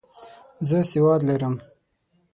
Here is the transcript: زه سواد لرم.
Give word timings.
زه 0.67 0.77
سواد 0.91 1.21
لرم. 1.27 1.55